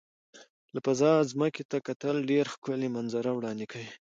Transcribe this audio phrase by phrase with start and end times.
[0.73, 3.91] له فضا ځمکې ته کتل ډېر ښکلي منظره وړاندې کوي.